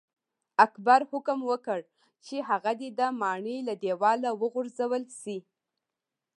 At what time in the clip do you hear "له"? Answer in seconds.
3.67-3.73